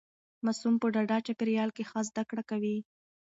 [0.45, 2.77] ماسوم په ډاډه چاپیریال کې ښه زده کړه کوي.